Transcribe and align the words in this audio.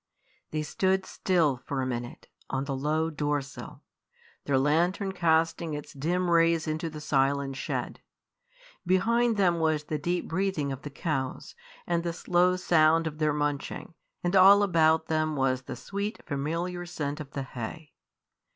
They 0.49 0.63
stood 0.63 1.05
still 1.05 1.57
for 1.63 1.79
a 1.79 1.85
minute 1.85 2.25
on 2.49 2.63
the 2.65 2.75
low 2.75 3.11
door 3.11 3.39
sill, 3.39 3.83
their 4.45 4.57
lantern 4.57 5.11
casting 5.11 5.75
its 5.75 5.93
dim 5.93 6.31
rays 6.31 6.67
into 6.67 6.89
the 6.89 6.99
silent 6.99 7.55
shed. 7.55 8.01
Behind 8.83 9.37
them 9.37 9.59
was 9.59 9.83
the 9.83 9.99
deep 9.99 10.27
breathing 10.27 10.71
of 10.71 10.81
the 10.81 10.89
cows, 10.89 11.53
and 11.85 12.01
the 12.01 12.13
slow 12.13 12.55
sound 12.55 13.05
of 13.05 13.19
their 13.19 13.31
munching, 13.31 13.93
and 14.23 14.35
all 14.35 14.63
about 14.63 15.05
them 15.05 15.35
was 15.35 15.61
the 15.61 15.75
sweet, 15.75 16.19
familiar 16.25 16.83
scent 16.87 17.19
of 17.19 17.33
the 17.33 17.43
hay. 17.43 17.93